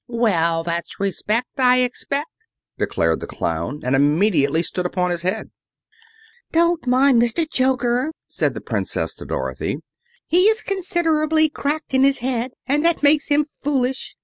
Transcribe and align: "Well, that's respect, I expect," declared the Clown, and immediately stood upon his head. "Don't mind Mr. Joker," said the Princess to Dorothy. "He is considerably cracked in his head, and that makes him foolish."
"Well, 0.07 0.63
that's 0.63 0.99
respect, 0.99 1.59
I 1.59 1.81
expect," 1.81 2.31
declared 2.79 3.19
the 3.19 3.27
Clown, 3.27 3.81
and 3.83 3.95
immediately 3.95 4.63
stood 4.63 4.87
upon 4.87 5.11
his 5.11 5.21
head. 5.21 5.51
"Don't 6.51 6.87
mind 6.87 7.21
Mr. 7.21 7.47
Joker," 7.47 8.11
said 8.25 8.55
the 8.55 8.61
Princess 8.61 9.13
to 9.17 9.25
Dorothy. 9.25 9.77
"He 10.25 10.45
is 10.47 10.63
considerably 10.63 11.49
cracked 11.49 11.93
in 11.93 12.03
his 12.03 12.17
head, 12.17 12.53
and 12.65 12.83
that 12.83 13.03
makes 13.03 13.27
him 13.27 13.45
foolish." 13.63 14.15